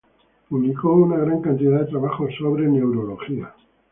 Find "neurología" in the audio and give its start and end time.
2.67-3.53